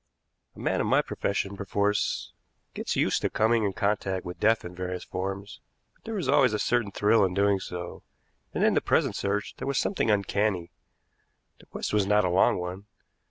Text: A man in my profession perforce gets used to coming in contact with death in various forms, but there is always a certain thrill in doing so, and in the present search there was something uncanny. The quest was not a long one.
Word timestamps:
A 0.55 0.59
man 0.59 0.81
in 0.81 0.87
my 0.87 1.03
profession 1.03 1.55
perforce 1.55 2.33
gets 2.73 2.95
used 2.95 3.21
to 3.21 3.29
coming 3.29 3.63
in 3.63 3.73
contact 3.73 4.25
with 4.25 4.39
death 4.39 4.65
in 4.65 4.73
various 4.73 5.03
forms, 5.03 5.59
but 5.93 6.05
there 6.05 6.17
is 6.17 6.27
always 6.27 6.53
a 6.53 6.57
certain 6.57 6.89
thrill 6.91 7.23
in 7.23 7.35
doing 7.35 7.59
so, 7.59 8.01
and 8.51 8.63
in 8.63 8.73
the 8.73 8.81
present 8.81 9.15
search 9.15 9.53
there 9.57 9.67
was 9.67 9.77
something 9.77 10.09
uncanny. 10.09 10.71
The 11.59 11.67
quest 11.67 11.93
was 11.93 12.07
not 12.07 12.25
a 12.25 12.29
long 12.29 12.57
one. 12.57 12.87